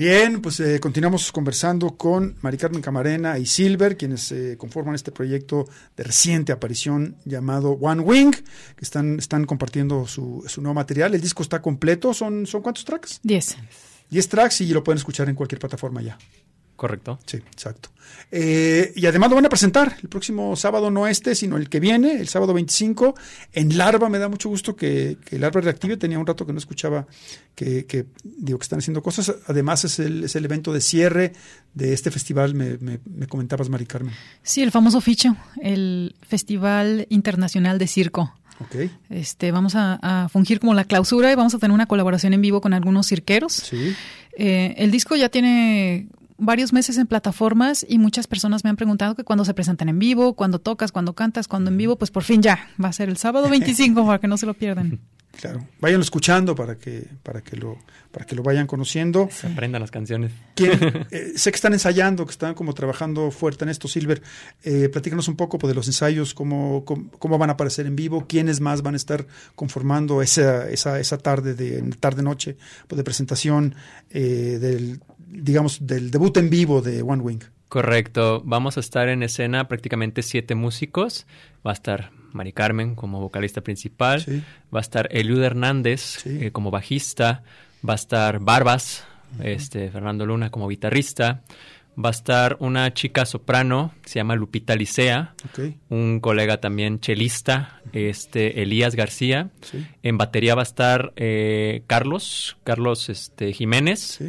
[0.00, 5.12] Bien, pues eh, continuamos conversando con Mari Carmen Camarena y Silver, quienes eh, conforman este
[5.12, 11.14] proyecto de reciente aparición llamado One Wing, que están, están compartiendo su, su nuevo material.
[11.14, 13.20] El disco está completo, ¿son, son cuántos tracks?
[13.22, 13.58] Diez.
[14.08, 16.16] 10 tracks y lo pueden escuchar en cualquier plataforma ya.
[16.80, 17.18] Correcto.
[17.26, 17.90] Sí, exacto.
[18.32, 21.78] Eh, y además lo van a presentar el próximo sábado, no este, sino el que
[21.78, 23.14] viene, el sábado 25,
[23.52, 24.08] en Larva.
[24.08, 25.98] Me da mucho gusto que, que Larva reactive.
[25.98, 27.06] Tenía un rato que no escuchaba
[27.54, 29.30] que, que digo que están haciendo cosas.
[29.46, 31.34] Además es el, es el evento de cierre
[31.74, 34.14] de este festival, me, me, me comentabas, Mari Carmen.
[34.42, 38.34] Sí, el famoso ficho, el Festival Internacional de Circo.
[38.58, 42.32] Ok, Este, vamos a, a fungir como la clausura y vamos a tener una colaboración
[42.32, 43.52] en vivo con algunos cirqueros.
[43.52, 43.94] sí.
[44.36, 46.06] Eh, el disco ya tiene
[46.40, 49.98] varios meses en plataformas y muchas personas me han preguntado que cuando se presentan en
[49.98, 53.08] vivo, cuando tocas, cuando cantas, cuando en vivo, pues por fin ya, va a ser
[53.08, 55.00] el sábado 25 para que no se lo pierdan.
[55.40, 57.78] Claro, váyanlo escuchando para que, para que lo,
[58.10, 59.28] para que lo vayan conociendo.
[59.32, 60.32] Se aprendan las canciones.
[60.54, 64.20] ¿Quién- eh, sé que están ensayando, que están como trabajando fuerte en esto, Silver.
[64.62, 67.96] Eh, platícanos un poco pues, de los ensayos, cómo, cómo, cómo van a aparecer en
[67.96, 72.98] vivo, quiénes más van a estar conformando esa, esa, esa tarde de tarde noche pues,
[72.98, 73.74] de presentación
[74.10, 77.40] eh, del digamos del debut en vivo de One Wing.
[77.68, 78.42] Correcto.
[78.44, 81.24] Vamos a estar en escena prácticamente siete músicos.
[81.64, 84.20] Va a estar Mari Carmen como vocalista principal.
[84.22, 84.42] Sí.
[84.74, 86.38] Va a estar Eliud Hernández Sí.
[86.46, 87.42] eh, como bajista.
[87.88, 89.04] Va a estar Barbas,
[89.42, 91.42] este, Fernando Luna como guitarrista.
[92.02, 95.34] Va a estar una chica soprano, se llama Lupita Licea.
[95.88, 99.50] Un colega también chelista, este, Elías García.
[99.62, 104.20] sí, En batería va a estar eh, Carlos, Carlos este, Jiménez.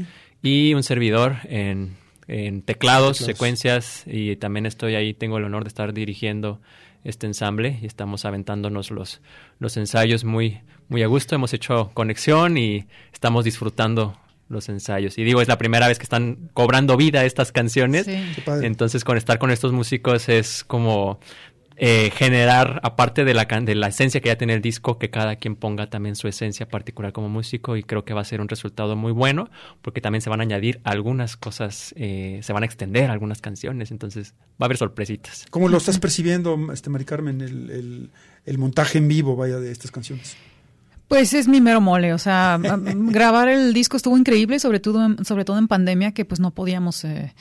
[0.41, 1.95] Y un servidor en,
[2.27, 3.17] en teclados, Teclados.
[3.19, 6.59] secuencias, y también estoy ahí, tengo el honor de estar dirigiendo
[7.03, 9.21] este ensamble y estamos aventándonos los,
[9.59, 11.35] los ensayos muy, muy a gusto.
[11.35, 14.17] Hemos hecho conexión y estamos disfrutando
[14.51, 15.17] los ensayos.
[15.17, 18.05] Y digo, es la primera vez que están cobrando vida estas canciones.
[18.05, 18.21] Sí.
[18.61, 21.19] Entonces, con estar con estos músicos es como
[21.77, 25.09] eh, generar, aparte de la, can- de la esencia que ya tiene el disco, que
[25.09, 28.39] cada quien ponga también su esencia particular como músico y creo que va a ser
[28.41, 29.49] un resultado muy bueno
[29.81, 33.89] porque también se van a añadir algunas cosas, eh, se van a extender algunas canciones,
[33.91, 35.45] entonces va a haber sorpresitas.
[35.49, 38.09] ¿Cómo lo estás percibiendo, este Mari Carmen, el, el-
[38.45, 40.35] el montaje en vivo, vaya, de estas canciones?
[41.07, 45.25] Pues es mi mero mole, o sea, grabar el disco estuvo increíble, sobre todo, en-
[45.25, 47.33] sobre todo en pandemia, que pues no podíamos eh,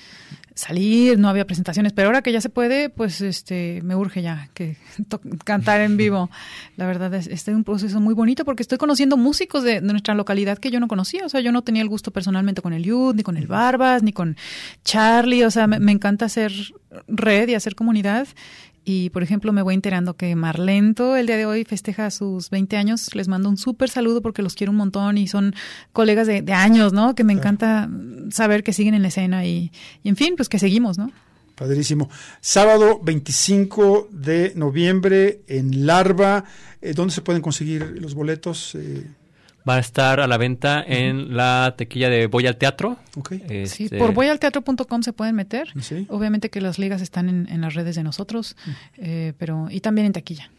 [0.61, 4.49] salir, no había presentaciones, pero ahora que ya se puede, pues este, me urge ya
[4.55, 4.77] que
[5.45, 6.31] cantar en vivo.
[6.77, 10.15] La verdad es, este es un proceso muy bonito porque estoy conociendo músicos de, nuestra
[10.15, 12.85] localidad que yo no conocía, o sea, yo no tenía el gusto personalmente con el
[12.85, 14.37] Yud, ni con el Barbas, ni con
[14.85, 16.53] Charlie, o sea, me encanta hacer
[17.09, 18.29] red y hacer comunidad.
[18.93, 22.77] Y, por ejemplo, me voy enterando que Marlento el día de hoy festeja sus 20
[22.77, 23.15] años.
[23.15, 25.55] Les mando un súper saludo porque los quiero un montón y son
[25.93, 27.15] colegas de, de años, ¿no?
[27.15, 27.89] Que me encanta
[28.33, 29.71] saber que siguen en la escena y,
[30.03, 31.13] y, en fin, pues que seguimos, ¿no?
[31.55, 32.11] Padrísimo.
[32.41, 36.43] Sábado 25 de noviembre en Larva.
[36.83, 38.75] Eh, ¿Dónde se pueden conseguir los boletos?
[38.75, 39.07] Eh,
[39.71, 42.97] Va a estar a la venta en la tequilla de Voy al Teatro.
[43.17, 43.35] ok.
[43.67, 45.69] Sí, Este, por voyalteatro.com se pueden meter.
[45.81, 46.07] Sí.
[46.09, 48.57] Obviamente que las ligas están en, en las redes de nosotros,
[48.97, 50.51] eh, pero y también en taquilla.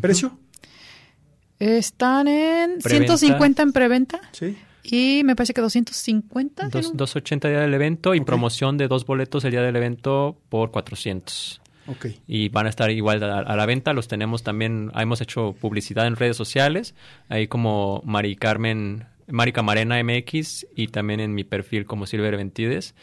[0.00, 0.38] ¿Precio?
[1.58, 3.16] Están en Preventa.
[3.18, 4.56] 150 en preventa Sí.
[4.82, 6.68] y me parece que 250.
[6.68, 6.96] Dos- ¿no?
[6.96, 10.70] 280 el día del evento y promoción de dos boletos el día del evento por
[10.70, 11.60] 400.
[12.26, 13.92] Y van a estar igual a, a la venta.
[13.92, 16.94] Los tenemos también, hemos hecho publicidad en redes sociales,
[17.28, 22.94] ahí como Mari Carmen, Mari Camarena MX y también en mi perfil como Silver Ventides.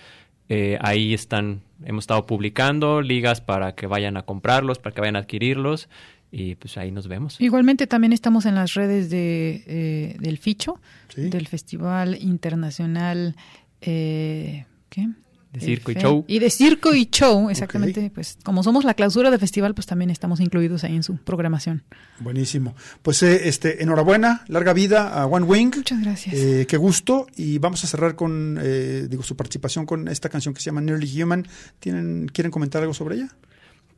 [0.50, 5.18] Eh, ahí están, hemos estado publicando ligas para que vayan a comprarlos, para que vayan
[5.18, 5.90] a adquirirlos
[6.32, 7.40] y pues ahí nos vemos.
[7.42, 10.80] Igualmente también estamos en las redes de, eh, del Ficho,
[11.10, 11.30] Sí.
[11.30, 13.36] del Festival Internacional
[13.82, 15.08] eh, ¿qué?
[15.52, 16.26] De circo y show.
[16.28, 18.12] Y de circo y show, exactamente.
[18.14, 21.84] Pues como somos la clausura del festival, pues también estamos incluidos ahí en su programación.
[22.20, 22.76] Buenísimo.
[23.02, 25.72] Pues eh, este, enhorabuena, larga vida a One Wing.
[25.76, 26.36] Muchas gracias.
[26.36, 27.28] Eh, qué gusto.
[27.36, 30.82] Y vamos a cerrar con, eh, digo, su participación con esta canción que se llama
[30.82, 31.48] Nearly Human.
[31.80, 33.30] ¿Tienen, ¿Quieren comentar algo sobre ella?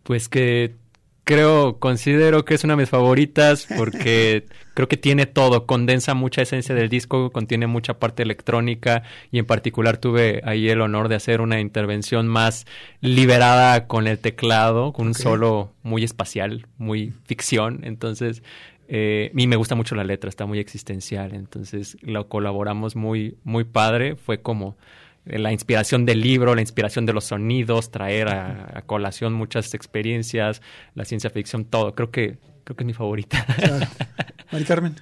[0.03, 0.75] Pues que
[1.23, 6.41] creo, considero que es una de mis favoritas porque creo que tiene todo, condensa mucha
[6.41, 11.15] esencia del disco, contiene mucha parte electrónica y en particular tuve ahí el honor de
[11.15, 12.65] hacer una intervención más
[13.01, 18.43] liberada con el teclado, con un solo muy espacial, muy ficción, entonces...
[18.91, 23.63] Eh, y me gusta mucho la letra, está muy existencial, entonces lo colaboramos muy, muy
[23.63, 24.77] padre, fue como
[25.25, 30.61] la inspiración del libro, la inspiración de los sonidos, traer a, a colación muchas experiencias,
[30.95, 31.93] la ciencia ficción, todo.
[31.95, 33.45] Creo que creo que es mi favorita.
[33.45, 33.85] Claro.
[34.51, 34.95] Mari Carmen.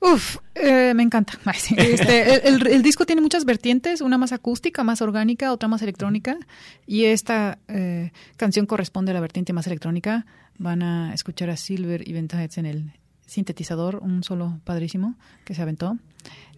[0.00, 1.34] Uf, eh, me encanta.
[1.76, 5.80] Este, el, el- el disco tiene muchas vertientes, una más acústica, más orgánica, otra más
[5.82, 6.38] electrónica,
[6.86, 10.26] y esta eh, canción corresponde a la vertiente más electrónica.
[10.58, 12.92] Van a escuchar a Silver y Ventaheads en el
[13.26, 15.14] sintetizador, un solo padrísimo
[15.44, 15.96] que se aventó.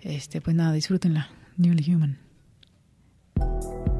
[0.00, 1.28] Este, pues nada, disfrútenla.
[1.58, 2.18] Newly Human.
[3.36, 3.93] Bye.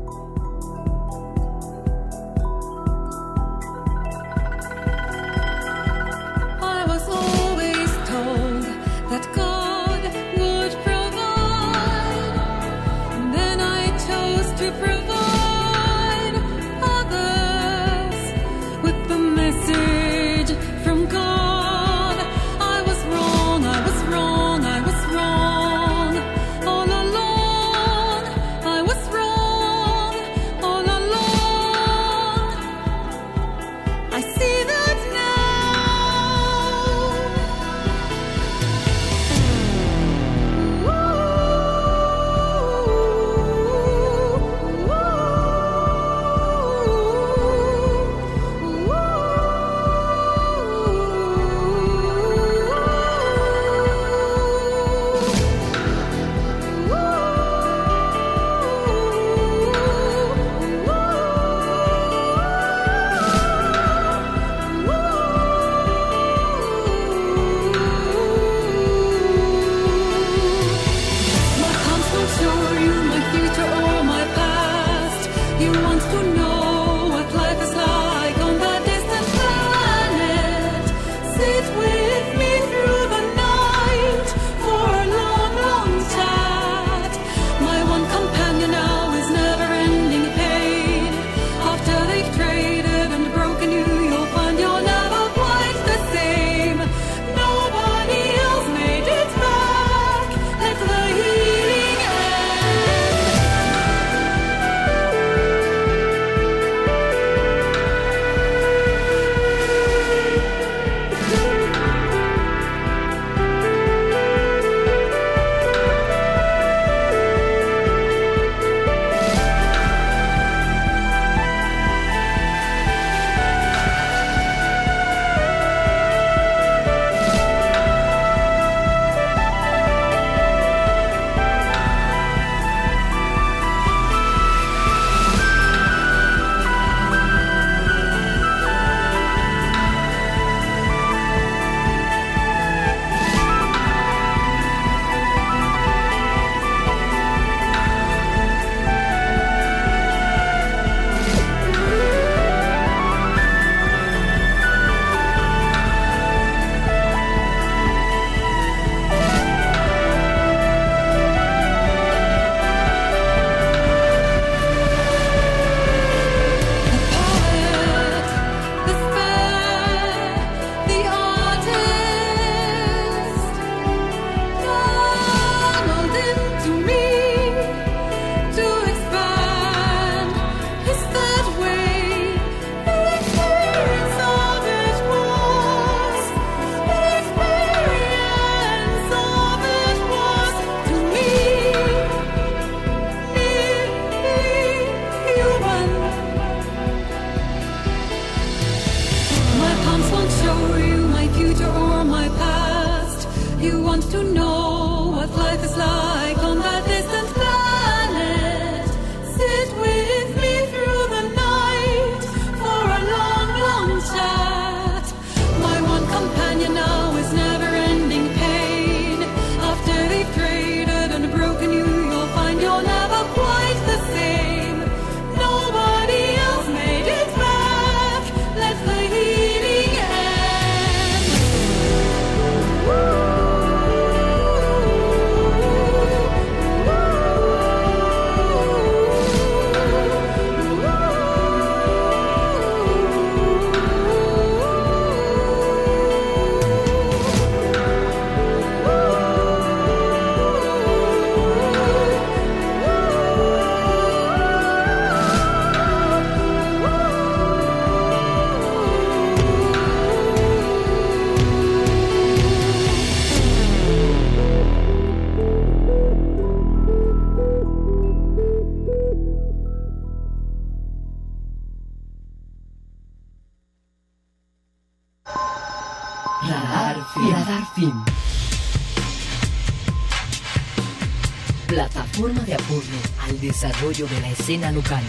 [283.94, 285.02] Desarrollo de la escena local.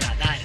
[0.00, 0.38] Radar.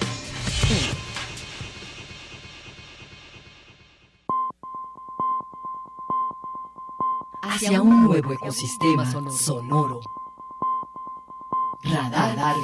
[7.41, 10.01] Hacia un nuevo ecosistema sonoro.
[11.83, 12.55] Radar.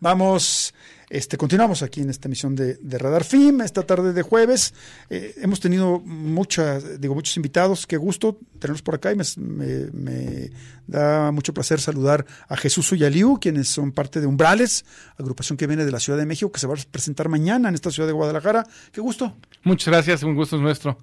[0.00, 0.74] Vamos,
[1.10, 4.72] este, continuamos aquí en esta emisión de, de Radar Film, esta tarde de jueves.
[5.10, 7.86] Eh, hemos tenido muchas, digo, muchos invitados.
[7.86, 10.50] Qué gusto tenerlos por acá y me, me- me
[10.86, 14.84] da mucho placer saludar a Jesús Uyaliu, quienes son parte de Umbrales,
[15.18, 17.74] agrupación que viene de la Ciudad de México, que se va a presentar mañana en
[17.74, 18.64] esta ciudad de Guadalajara.
[18.92, 19.36] Qué gusto.
[19.64, 20.98] Muchas gracias, un gusto es nuestro.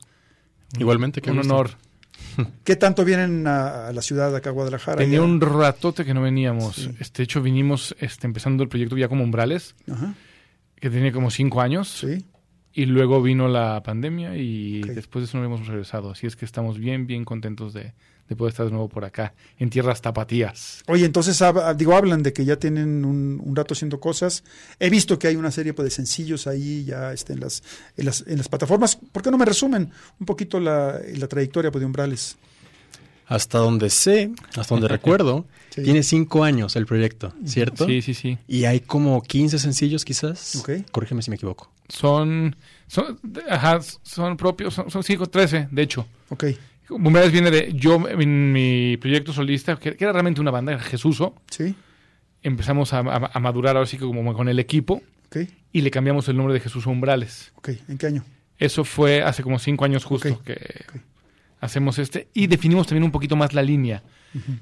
[0.80, 1.54] Igualmente, qué un gusto.
[1.54, 1.72] honor.
[2.64, 4.98] ¿Qué tanto vienen a, a la ciudad acá a Guadalajara?
[4.98, 6.90] Tenía un ratote que no veníamos.
[7.00, 10.14] Este, de hecho, vinimos este, empezando el proyecto ya como Umbrales, Ajá,
[10.80, 11.90] que tenía como cinco años.
[11.90, 12.26] sí.
[12.80, 16.12] Y luego vino la pandemia y después de eso no hemos regresado.
[16.12, 17.94] Así es que estamos bien, bien contentos de,
[18.30, 20.84] de poder estar de nuevo por acá, en tierras tapatías.
[20.88, 24.44] Oye, entonces hab- digo, hablan de que ya tienen un, un rato haciendo cosas.
[24.80, 27.64] He visto que hay una serie pues, de sencillos ahí ya este, en, las,
[27.98, 28.96] en, las, en las plataformas.
[29.12, 32.38] ¿Por qué no me resumen un poquito la, la trayectoria pues, de Umbrales?
[33.26, 35.84] Hasta donde sé, hasta donde recuerdo, Sí.
[35.84, 37.86] tiene cinco años el proyecto, ¿cierto?
[37.86, 38.38] Sí, sí, sí.
[38.48, 40.56] Y hay como 15 sencillos quizás.
[40.56, 40.72] Ok.
[40.92, 41.70] Corrígeme si me equivoco.
[41.90, 42.56] Son,
[42.88, 43.20] son,
[43.50, 46.08] ajá, son propios, son, son cinco, trece, de hecho.
[46.30, 46.46] Ok,
[46.90, 50.82] Umbrales viene de yo, en mi proyecto solista, que, que era realmente una banda, era
[50.82, 51.36] Jesuso.
[51.50, 51.76] sí,
[52.44, 55.38] Empezamos a, a- a madurar ahora sí que como con el equipo ok,
[55.74, 57.52] y le cambiamos el nombre de Jesús a Umbrales.
[57.56, 57.70] ok.
[57.90, 58.24] ¿En qué año?
[58.58, 60.58] Eso fue hace como cinco años justo que
[61.60, 62.28] hacemos este.
[62.34, 64.02] Y definimos también un poquito más la línea.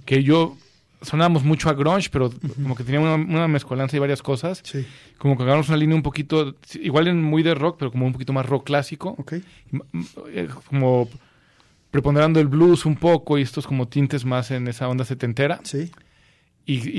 [0.05, 0.57] Que yo
[1.01, 2.31] sonábamos mucho a grunge, pero
[2.61, 4.61] como que tenía una, una mezcolanza y varias cosas.
[4.63, 4.85] Sí,
[5.17, 8.13] Como que agarramos una línea un poquito, igual en muy de rock, pero como un
[8.13, 9.15] poquito más rock clásico.
[9.17, 9.33] ok.
[9.33, 11.09] Y m- m- eh, Como
[11.91, 15.59] preponderando el blues un poco y estos como tintes más en esa onda setentera.
[15.63, 15.91] Sí.
[16.65, 16.89] Y,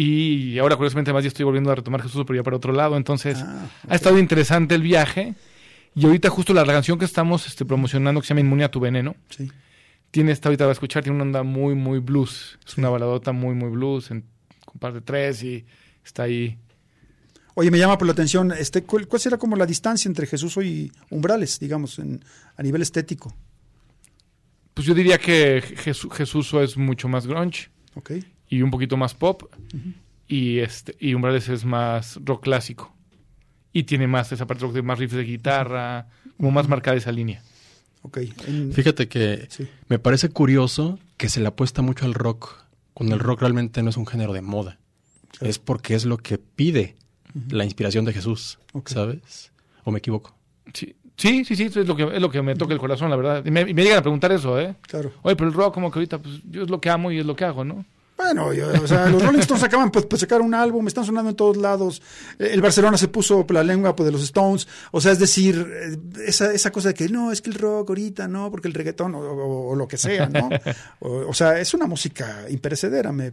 [0.54, 2.96] y ahora curiosamente además ya estoy volviendo a retomar Jesús, pero ya para otro lado.
[2.96, 5.34] Entonces Ah, ha estado interesante el viaje.
[5.94, 8.80] Y ahorita justo la canción que estamos este, promocionando, que se llama Inmune a tu
[8.80, 9.50] veneno, sí.
[10.16, 12.58] Tiene esta ahorita va a escuchar, tiene una onda muy, muy blues.
[12.66, 14.24] Es una baladota muy, muy blues, en,
[14.64, 15.66] con par de tres y
[16.02, 16.56] está ahí.
[17.52, 20.56] Oye, me llama por la atención, este, ¿cuál, cuál será como la distancia entre Jesús
[20.64, 22.24] y Umbrales, digamos, en,
[22.56, 23.36] a nivel estético?
[24.72, 28.12] Pues yo diría que Jesús, Jesús es mucho más grunge Ok,
[28.48, 29.42] y un poquito más pop.
[30.26, 32.90] y, este, y Umbrales es más rock clásico.
[33.70, 36.08] Y tiene más esa parte rock de más riffs de guitarra,
[36.38, 37.42] como más marcada esa línea.
[38.06, 38.18] Ok.
[38.46, 42.54] En- Fíjate que sí, me parece curioso que se le apuesta mucho al rock,
[42.94, 44.78] cuando el rock realmente no es un género de moda.
[45.32, 45.50] Claro.
[45.50, 46.96] Es porque es lo que pide
[47.50, 48.58] la inspiración de Jesús.
[48.86, 49.52] ¿sabes?
[49.84, 50.34] ¿O me equivoco?
[50.72, 53.16] Sí, sí, sí, sí, es lo que, es lo que me toca el corazón, la
[53.16, 53.44] verdad.
[53.44, 54.74] Y me, y me llegan a preguntar eso, ¿eh?
[54.82, 55.12] claro.
[55.22, 57.26] Oye, pero el rock como que ahorita, pues yo es lo que amo y es
[57.26, 57.84] lo que hago, ¿no?
[58.16, 61.30] Bueno, yo- o sea, los Rolling Stones acaban pues, pues, sacar un álbum, están sonando
[61.30, 62.00] en todos lados.
[62.38, 64.66] Eh, El Barcelona se puso la lengua pues, de los Stones.
[64.90, 67.90] O sea, es decir, eh, esa, esa cosa de que no, es que el rock
[67.90, 70.48] ahorita, no, porque el reggaetón o, o- o lo que sea, ¿no?
[71.00, 73.32] O, o sea, es una música imperecedera, me,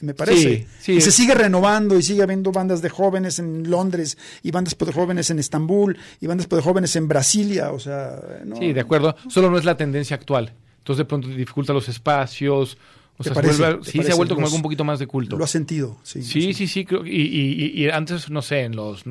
[0.00, 0.40] me parece.
[0.40, 0.92] Sí, sí.
[0.94, 4.92] y se sigue renovando y sigue habiendo bandas de jóvenes en Londres y bandas de
[4.92, 7.70] jóvenes en Estambul y bandas de jóvenes en Brasilia.
[7.72, 8.56] O sea, no.
[8.56, 9.14] Sí, de acuerdo.
[9.28, 10.54] Solo no es la tendencia actual.
[10.78, 12.78] Entonces de pronto dificulta los espacios.
[13.22, 13.54] O ¿Te sea, parece?
[13.54, 14.12] se vuelve- ¿Te sí, se parece?
[14.12, 15.36] ha vuelto como algo un poquito más de culto.
[15.36, 16.22] Lo has sentido, sí.
[16.22, 16.84] Sí, sí, sí.
[16.84, 19.02] creo- y, y- y- y antes, no sé, en los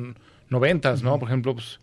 [0.50, 1.18] noventas, ¿no?
[1.18, 1.80] Por ejemplo, pues,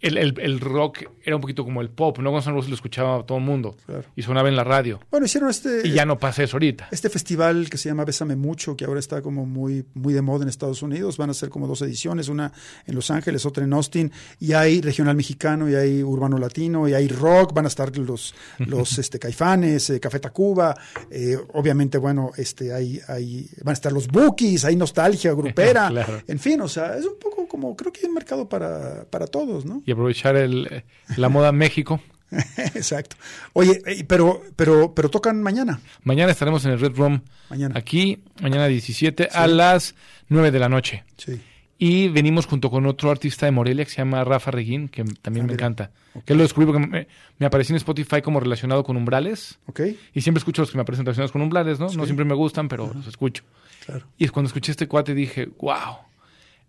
[0.00, 2.30] el, el- el rock era un poquito como el pop, ¿no?
[2.30, 3.76] Guns N' Roses lo escuchaba todo el mundo.
[3.86, 4.04] Claro.
[4.14, 5.00] Y sonaba en la radio.
[5.10, 5.86] Bueno, hicieron este.
[5.88, 6.88] Y ya no pasa eso ahorita.
[6.90, 10.42] Este festival que se llama Bésame Mucho, que ahora está como muy, muy de moda
[10.42, 12.52] en Estados Unidos, van a ser como dos ediciones, una
[12.86, 16.94] en Los Ángeles, otra en Austin, y hay regional mexicano, y hay urbano latino, y
[16.94, 20.76] hay rock, van a estar los, los este, caifanes, eh, Café Tacuba,
[21.10, 26.20] eh, obviamente, bueno, este, hay, hay, van a estar los bookies, hay nostalgia grupera, Claro.
[26.26, 29.26] en fin, o sea, es un poco como, creo que hay un mercado para, para
[29.26, 29.82] todos, ¿no?
[29.86, 30.84] Y aprovechar el,
[31.16, 32.00] la moda México.
[32.74, 33.16] Exacto.
[33.52, 37.22] Oye, eh, pero, pero, pero tocan mañana, Mañana estaremos en el Red Room.
[37.48, 37.78] mañana.
[37.78, 39.94] Aquí, mañana 17 a las
[40.28, 41.04] 9 de la noche.
[41.16, 41.40] Sí.
[41.78, 45.44] Y venimos junto con otro artista de Morelia que se llama Rafa Reguín, que también
[45.44, 45.90] Ah, me encanta.
[46.24, 47.06] Que lo descubrí porque me,
[47.38, 49.58] me apareció en Spotify como relacionado con umbrales.
[49.66, 49.80] ¿Ok?
[50.14, 51.86] Y siempre escucho los que me aparecen relacionados con umbrales, ¿no?
[51.92, 53.44] No siempre me gustan, pero los escucho.
[53.84, 54.06] Claro.
[54.16, 55.98] Y es cuando escuché este cuate dije, wow.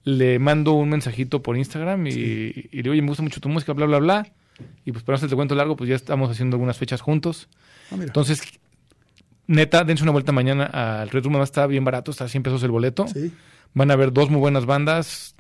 [0.03, 3.49] Le mando un mensajito por Instagram y, y le digo, oye, me gusta mucho tu
[3.49, 4.27] música, bla, bla, bla.
[4.85, 7.47] Y pues para no hacerte el cuento largo, pues ya estamos haciendo algunas fechas juntos.
[7.91, 7.95] Ah.
[7.99, 8.41] Entonces,
[9.47, 12.43] neta, dense una vuelta mañana al Red Room, además está bien barato, está a 100
[12.43, 13.07] pesos el boleto.
[13.07, 13.31] Sí.
[13.73, 15.35] Van a haber dos muy buenas bandas,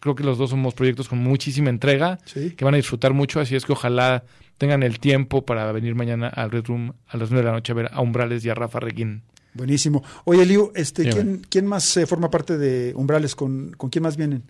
[0.00, 2.52] creo que los dos somos proyectos con muchísima entrega, Sí.
[2.52, 4.24] que van a disfrutar mucho, así es que ojalá
[4.56, 7.72] tengan el tiempo para venir mañana al Red Room a las 9 de la noche
[7.72, 9.22] a ver a Umbrales y a Rafa Reguín.
[9.54, 10.02] Buenísimo.
[10.24, 11.14] Oye, Liu, este, Dime.
[11.14, 13.34] ¿quién, quién más eh, forma parte de Umbrales?
[13.34, 14.42] ¿Con, ¿Con quién más vienen?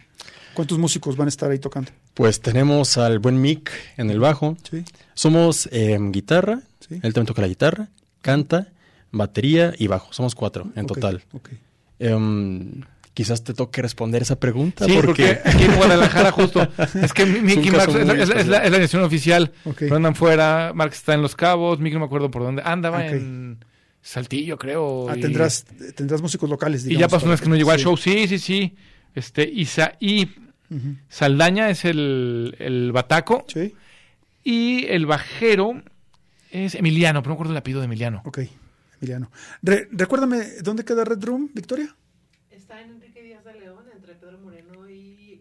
[0.54, 1.90] ¿Cuántos músicos van a estar ahí tocando?
[2.14, 4.56] Pues tenemos al buen Mick en el bajo.
[4.70, 4.84] Sí.
[5.14, 6.94] Somos eh, guitarra, Sí.
[7.02, 7.88] él también toca la guitarra,
[8.20, 8.68] canta,
[9.12, 10.12] batería y bajo.
[10.12, 11.22] Somos cuatro en total.
[11.32, 11.48] ok.
[11.98, 12.82] Em,
[13.14, 14.84] quizás te toque responder esa pregunta.
[14.86, 16.66] Sí, porque aquí en Guadalajara justo,
[17.02, 19.76] es que Mickey Marx es, es la- es la, es la dirección oficial, Ok.
[19.80, 22.98] pero andan fuera, Marx está en Los Cabos, Mickey no me acuerdo por dónde, andaba
[22.98, 23.12] Ok.
[23.12, 23.64] en
[24.02, 25.08] Saltillo creo.
[25.08, 27.00] Ah, y- tendrás, tendrás músicos locales, Y digamos.
[27.00, 27.96] ya pasó una vez que no llegó al show.
[27.96, 28.74] Sí, sí, sí.
[29.14, 30.24] Este, Isa y
[30.70, 30.96] Ujú.
[31.08, 33.44] Saldaña es el, el bataco.
[33.48, 33.74] Sí,
[34.44, 35.82] Y el bajero
[36.50, 38.22] es Emiliano, pero no me acuerdo el apellido de Emiliano.
[38.24, 38.40] ok,
[39.00, 39.30] Emiliano.
[39.62, 41.94] Re- recuérdame, ¿dónde queda Red Room, Victoria?
[42.50, 45.31] Está en Enrique Díaz de León, entre Pedro Moreno y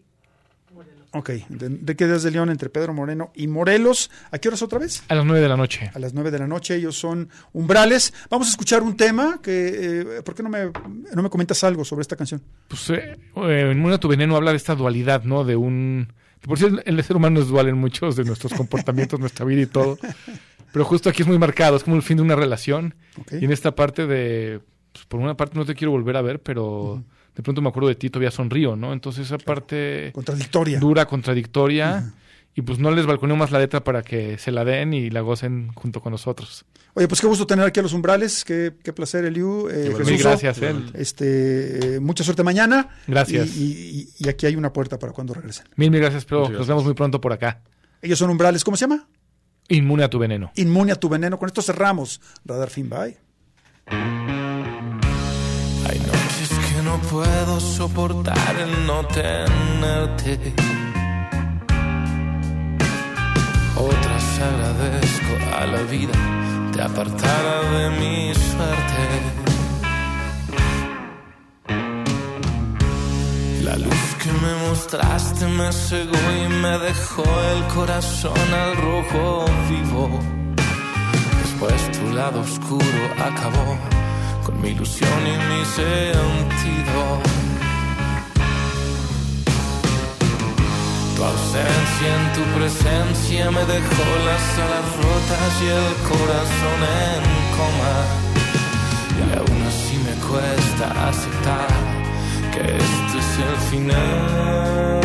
[0.72, 1.08] Morelos.
[1.12, 4.10] Ok, de Enrique Díaz de León entre Pedro Moreno y Morelos.
[4.30, 5.02] ¿A qué horas otra vez?
[5.08, 5.90] A las nueve de la noche.
[5.94, 8.14] A las 9 de la noche, ellos son umbrales.
[8.30, 10.70] Vamos a escuchar un tema que, eh, ¿por qué no me,
[11.14, 12.42] no me comentas algo sobre esta canción?
[12.68, 15.44] Pues eh, eh, en Muna tu veneno habla de esta dualidad, ¿no?
[15.44, 16.12] De un...
[16.40, 19.60] Por si el, el ser humano es dual en muchos de nuestros comportamientos, nuestra vida
[19.60, 19.98] y todo.
[20.72, 22.94] Pero justo aquí es muy marcado, es como el fin de una relación.
[23.30, 24.60] Y en esta parte de...
[24.92, 27.04] pues, por una parte no te quiero volver a ver, pero
[27.34, 28.92] de pronto me acuerdo de ti, todavía sonrío, ¿no?
[28.92, 30.10] Entonces esa parte...
[30.14, 30.78] Contradictoria.
[30.80, 32.12] dura, contradictoria.
[32.54, 35.22] Y pues no les balconeo más la letra para que se la den y la
[35.22, 36.66] gocen junto con nosotros.
[36.92, 38.44] Oye, pues qué gusto tener aquí a los umbrales.
[38.44, 39.70] Qué, qué placer, Eliu.
[39.70, 39.94] Eh.
[40.04, 40.90] Mil gracias, él.
[40.92, 42.90] Este, eh, mucha suerte mañana.
[43.06, 43.56] Gracias.
[43.56, 45.64] Y, y- y aquí hay una puerta para cuando regresen.
[45.76, 47.62] Mil, mil gracias, pero nos vemos muy pronto por acá.
[48.02, 48.62] Ellos son umbrales.
[48.64, 49.08] ¿Cómo se llama?
[49.68, 50.52] Inmune a tu veneno.
[50.56, 51.38] Inmune a tu veneno.
[51.38, 52.20] Con esto cerramos.
[52.44, 54.41] Radar Fin, bye.
[57.12, 60.54] Puedo soportar el no tenerte.
[63.76, 66.14] Otras agradezco a la vida
[66.72, 69.04] te apartara de mi suerte.
[73.62, 80.04] La luz que me mostraste me cegó y me dejó el corazón al rojo vivo.
[81.42, 83.76] Después tu lado oscuro acabó
[84.44, 87.02] con mi ilusión y mi sentido.
[91.16, 97.22] Tu ausencia en tu presencia me dejó las alas rotas y el corazón en
[97.56, 97.96] coma.
[99.16, 101.68] Y aún así me cuesta aceptar
[102.52, 105.00] que este es el final.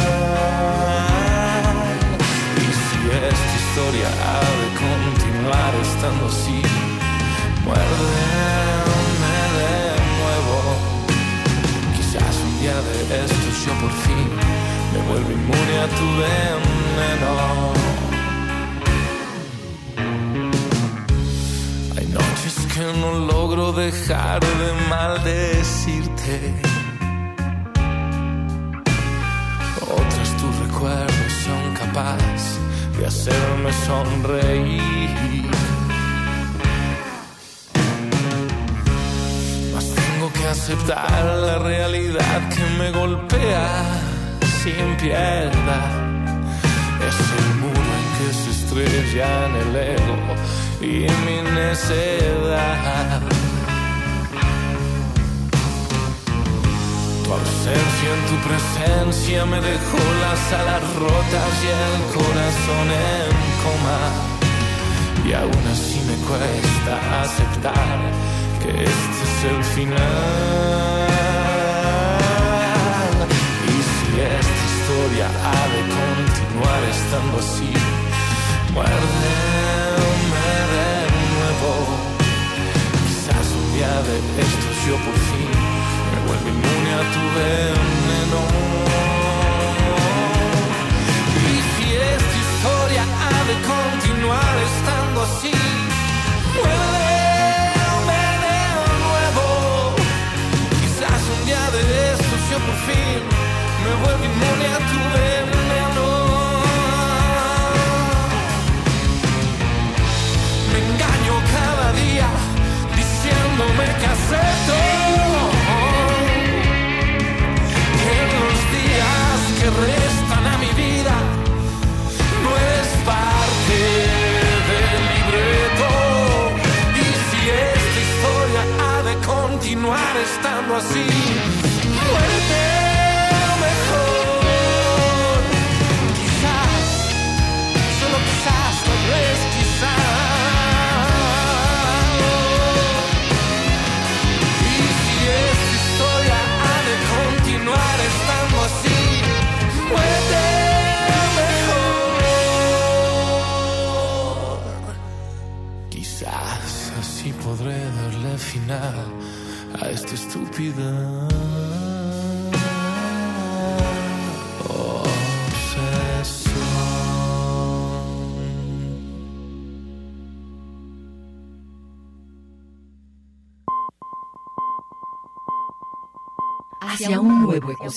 [2.57, 2.97] Y si
[3.31, 6.61] esta historia ha de continuar estando así,
[7.63, 8.96] muérdeme
[12.68, 12.74] De
[13.24, 14.28] estos yo por fin
[14.91, 17.74] me vuelvo inmune a tu veneno.
[21.95, 26.61] Hay noches que no logro dejar de maldecirte.
[29.82, 32.59] Otras tus recuerdos son capaces
[32.99, 35.66] de hacerme sonreír.
[40.49, 43.83] Aceptar la realidad que me golpea
[44.63, 45.51] sin piedad.
[47.07, 50.17] Es el muro en que se estrellan el ego
[50.81, 53.21] y mi necedad.
[57.23, 63.31] Tu ausencia en tu presencia me dejó las alas rotas y el corazón en
[63.63, 64.01] coma.
[65.27, 68.36] Y aún así me cuesta aceptar
[68.70, 69.97] este es el final.
[73.65, 77.72] Y si esta historia ha de continuar estando así,
[78.74, 79.36] muérdeme
[80.74, 80.89] de
[81.36, 81.72] nuevo.
[83.07, 84.15] Quizás un día de
[84.45, 85.51] estos yo por fin
[86.11, 87.56] me vuelvo inmune a tu veneno.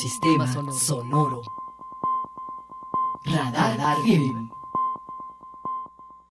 [0.01, 0.71] Nuevo ecosistema sonoro.
[0.73, 1.10] Radar Film.